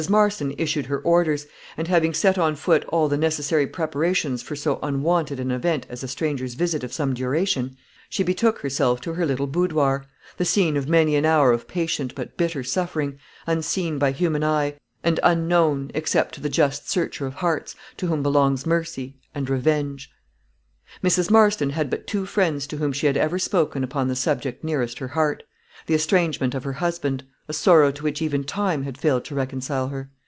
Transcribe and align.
Marston 0.09 0.55
issued 0.57 0.87
her 0.87 0.97
orders; 1.01 1.45
and 1.77 1.87
having 1.87 2.11
set 2.11 2.35
on 2.35 2.55
foot 2.55 2.83
all 2.85 3.07
the 3.07 3.19
necessary 3.19 3.67
preparations 3.67 4.41
for 4.41 4.55
so 4.55 4.79
unwonted 4.81 5.39
an 5.39 5.51
event 5.51 5.85
as 5.89 6.01
a 6.01 6.07
stranger's 6.07 6.55
visit 6.55 6.83
of 6.83 6.91
some 6.91 7.13
duration, 7.13 7.77
she 8.09 8.23
betook 8.23 8.57
herself 8.61 8.99
to 8.99 9.13
her 9.13 9.27
little 9.27 9.45
boudoir 9.45 10.07
the 10.37 10.43
scene 10.43 10.75
of 10.75 10.89
many 10.89 11.15
an 11.15 11.23
hour 11.23 11.51
of 11.51 11.67
patient 11.67 12.15
but 12.15 12.35
bitter 12.35 12.63
suffering, 12.63 13.19
unseen 13.45 13.99
by 13.99 14.11
human 14.11 14.43
eye, 14.43 14.73
and 15.03 15.19
unknown, 15.21 15.91
except 15.93 16.33
to 16.33 16.41
the 16.41 16.49
just 16.49 16.89
Searcher 16.89 17.27
of 17.27 17.35
hearts, 17.35 17.75
to 17.97 18.07
whom 18.07 18.23
belongs 18.23 18.65
mercy 18.65 19.19
and 19.35 19.47
vengeance. 19.47 20.07
Mrs. 21.03 21.29
Marston 21.29 21.69
had 21.69 21.91
but 21.91 22.07
two 22.07 22.25
friends 22.25 22.65
to 22.65 22.77
whom 22.77 22.91
she 22.91 23.05
had 23.05 23.17
ever 23.17 23.37
spoken 23.37 23.83
upon 23.83 24.07
the 24.07 24.15
subject 24.15 24.63
nearest 24.63 24.97
her 24.97 25.09
heart 25.09 25.43
the 25.87 25.95
estrangement 25.95 26.53
of 26.53 26.63
her 26.63 26.73
husband, 26.73 27.23
a 27.47 27.53
sorrow 27.53 27.91
to 27.91 28.03
which 28.03 28.21
even 28.21 28.43
time 28.43 28.83
had 28.83 28.99
failed 28.99 29.25
to 29.25 29.33
reconcile 29.33 29.87
her. 29.87 30.11